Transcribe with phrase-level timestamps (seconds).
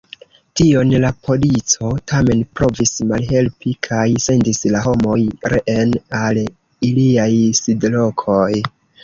[0.59, 5.19] Tion la polico tamen provis malhelpi kaj sendis la homoj
[5.55, 6.41] reen al
[6.91, 7.29] iliaj
[7.63, 8.51] sidlokoj.